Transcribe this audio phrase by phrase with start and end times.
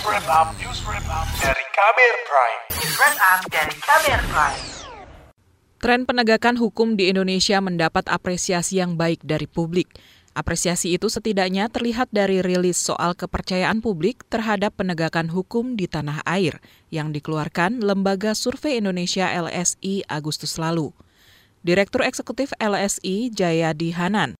[0.00, 2.62] News Wrap Up, News Wrap Up dari Kamer Prime.
[2.72, 4.60] News Wrap Up dari Kamer Prime.
[5.76, 9.92] Tren penegakan hukum di Indonesia mendapat apresiasi yang baik dari publik.
[10.32, 16.64] Apresiasi itu setidaknya terlihat dari rilis soal kepercayaan publik terhadap penegakan hukum di tanah air
[16.88, 20.96] yang dikeluarkan Lembaga Survei Indonesia LSI Agustus lalu.
[21.60, 24.32] Direktur Eksekutif LSI Jayadi Hanan.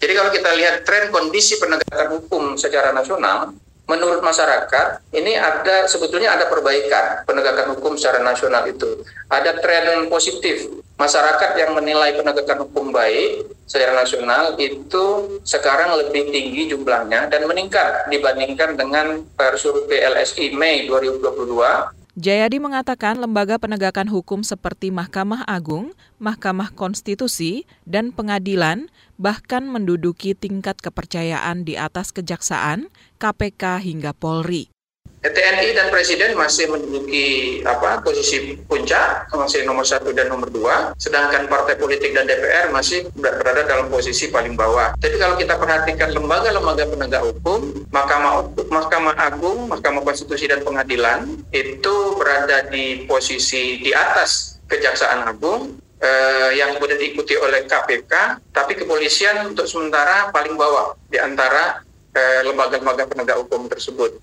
[0.00, 3.52] Jadi kalau kita lihat tren kondisi penegakan hukum secara nasional,
[3.86, 9.02] menurut masyarakat ini ada sebetulnya ada perbaikan penegakan hukum secara nasional itu.
[9.30, 10.66] Ada tren positif.
[10.96, 18.08] Masyarakat yang menilai penegakan hukum baik secara nasional itu sekarang lebih tinggi jumlahnya dan meningkat
[18.08, 19.20] dibandingkan dengan
[19.60, 28.08] survei LSI Mei 2022 Jayadi mengatakan lembaga penegakan hukum seperti Mahkamah Agung, Mahkamah Konstitusi, dan
[28.08, 28.88] Pengadilan
[29.20, 32.88] bahkan menduduki tingkat kepercayaan di atas Kejaksaan,
[33.20, 34.75] KPK hingga Polri.
[35.24, 41.50] TNI dan Presiden masih menduduki apa posisi puncak, masih nomor satu dan nomor dua, sedangkan
[41.50, 44.94] partai politik dan DPR masih berada dalam posisi paling bawah.
[45.00, 51.94] Jadi kalau kita perhatikan lembaga-lembaga penegak hukum, Mahkamah Mahkamah Agung, Mahkamah Konstitusi dan Pengadilan itu
[52.20, 59.54] berada di posisi di atas Kejaksaan Agung, eh, yang kemudian diikuti oleh KPK, tapi kepolisian
[59.54, 61.82] untuk sementara paling bawah di antara
[62.16, 64.16] eh, lembaga-lembaga penegak hukum tersebut.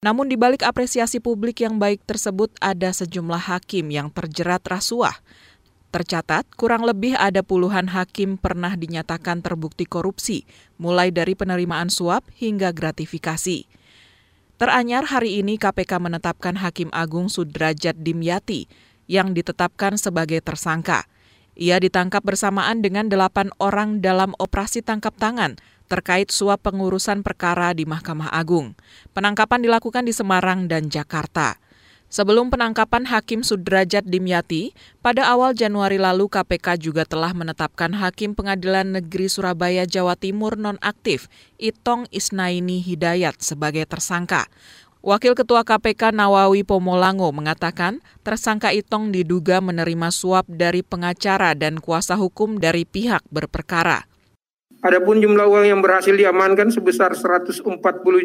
[0.00, 5.20] Namun di balik apresiasi publik yang baik tersebut ada sejumlah hakim yang terjerat rasuah.
[5.92, 10.48] Tercatat, kurang lebih ada puluhan hakim pernah dinyatakan terbukti korupsi,
[10.80, 13.68] mulai dari penerimaan suap hingga gratifikasi.
[14.56, 18.72] Teranyar hari ini KPK menetapkan Hakim Agung Sudrajat Dimyati
[19.04, 21.04] yang ditetapkan sebagai tersangka.
[21.58, 25.58] Ia ditangkap bersamaan dengan delapan orang dalam operasi tangkap tangan
[25.90, 28.78] terkait suap pengurusan perkara di Mahkamah Agung.
[29.10, 31.58] Penangkapan dilakukan di Semarang dan Jakarta.
[32.10, 38.98] Sebelum penangkapan Hakim Sudrajat Dimyati, pada awal Januari lalu KPK juga telah menetapkan Hakim Pengadilan
[38.98, 44.50] Negeri Surabaya Jawa Timur nonaktif Itong Isnaini Hidayat sebagai tersangka.
[45.00, 52.20] Wakil Ketua KPK Nawawi Pomolango mengatakan tersangka Itong diduga menerima suap dari pengacara dan kuasa
[52.20, 54.04] hukum dari pihak berperkara.
[54.84, 57.64] Adapun jumlah uang yang berhasil diamankan sebesar 140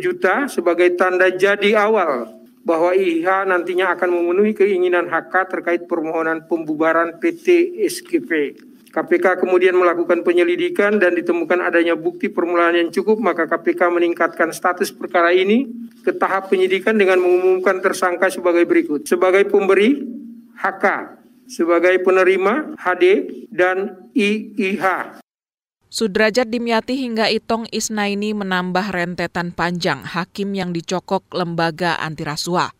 [0.04, 7.24] juta sebagai tanda jadi awal bahwa IH nantinya akan memenuhi keinginan HK terkait permohonan pembubaran
[7.24, 8.60] PT SKP.
[8.96, 14.96] KPK kemudian melakukan penyelidikan dan ditemukan adanya bukti permulaan yang cukup, maka KPK meningkatkan status
[14.96, 15.68] perkara ini
[16.00, 19.04] ke tahap penyidikan dengan mengumumkan tersangka sebagai berikut.
[19.04, 20.00] Sebagai pemberi,
[20.56, 20.86] HK.
[21.44, 25.20] Sebagai penerima, HD, dan IIH.
[25.92, 32.72] Sudrajat Dimyati hingga Itong Isnaini menambah rentetan panjang hakim yang dicokok lembaga anti rasuah.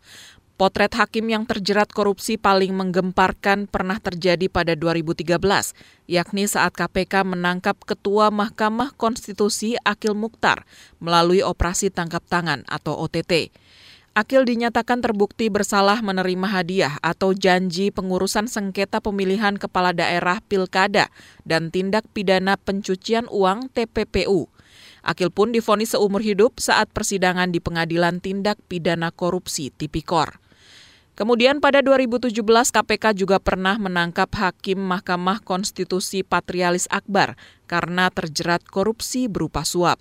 [0.56, 5.36] Potret hakim yang terjerat korupsi paling menggemparkan pernah terjadi pada 2013,
[6.08, 10.64] yakni saat KPK menangkap Ketua Mahkamah Konstitusi Akil Mukhtar
[10.96, 13.52] melalui operasi tangkap tangan atau OTT.
[14.16, 21.12] Akil dinyatakan terbukti bersalah menerima hadiah atau janji pengurusan sengketa pemilihan kepala daerah pilkada
[21.44, 24.48] dan tindak pidana pencucian uang TPPU.
[25.04, 30.45] Akil pun difonis seumur hidup saat persidangan di Pengadilan Tindak Pidana Korupsi Tipikor.
[31.16, 39.24] Kemudian pada 2017 KPK juga pernah menangkap Hakim Mahkamah Konstitusi Patrialis Akbar karena terjerat korupsi
[39.24, 39.96] berupa suap.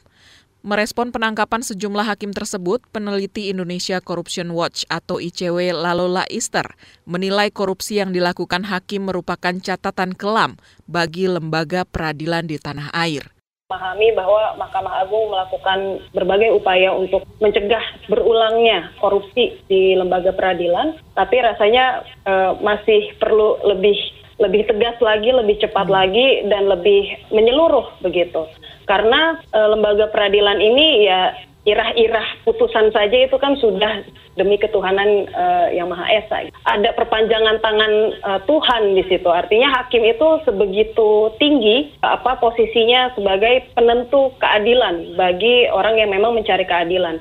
[0.66, 6.68] Merespon penangkapan sejumlah hakim tersebut, peneliti Indonesia Corruption Watch atau ICW Lalola Easter
[7.08, 13.34] menilai korupsi yang dilakukan hakim merupakan catatan kelam bagi lembaga peradilan di tanah air
[13.66, 21.42] memahami bahwa Mahkamah Agung melakukan berbagai upaya untuk mencegah berulangnya korupsi di lembaga peradilan, tapi
[21.42, 23.98] rasanya uh, masih perlu lebih
[24.38, 25.98] lebih tegas lagi, lebih cepat hmm.
[25.98, 28.46] lagi, dan lebih menyeluruh begitu.
[28.86, 31.34] Karena e, lembaga peradilan ini ya
[31.66, 34.06] irah-irah putusan saja itu kan sudah
[34.38, 36.47] demi ketuhanan uh, yang maha esa.
[36.70, 39.28] Ada perpanjangan tangan uh, Tuhan di situ.
[39.28, 46.64] Artinya hakim itu sebegitu tinggi apa posisinya sebagai penentu keadilan bagi orang yang memang mencari
[46.64, 47.20] keadilan.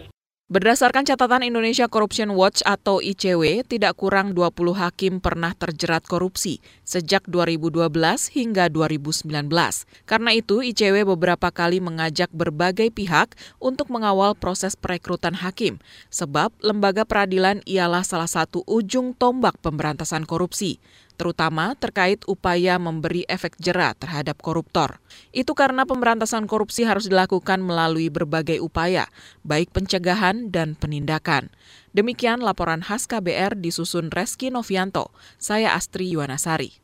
[0.54, 7.26] Berdasarkan catatan Indonesia Corruption Watch atau ICW, tidak kurang 20 hakim pernah terjerat korupsi sejak
[7.26, 7.90] 2012
[8.30, 9.50] hingga 2019.
[10.06, 17.02] Karena itu, ICW beberapa kali mengajak berbagai pihak untuk mengawal proses perekrutan hakim, sebab lembaga
[17.02, 20.78] peradilan ialah salah satu ujung tombak pemberantasan korupsi.
[21.14, 24.99] Terutama terkait upaya memberi efek jerat terhadap koruptor.
[25.31, 29.08] Itu karena pemberantasan korupsi harus dilakukan melalui berbagai upaya,
[29.46, 31.50] baik pencegahan dan penindakan.
[31.94, 35.14] Demikian laporan khas KBR disusun Reski Novianto.
[35.38, 36.82] Saya Astri Yuwanasari.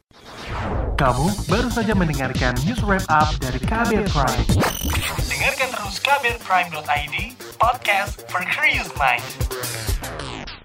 [0.98, 4.46] Kamu baru saja mendengarkan news wrap up dari KBR Prime.
[5.30, 7.16] Dengarkan terus kbrprime.id,
[7.56, 9.24] podcast for curious mind.